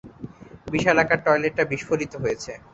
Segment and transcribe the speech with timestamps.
[0.67, 2.51] বিশালাকার টয়লেটটা বিস্ফোরিত হয়েছে।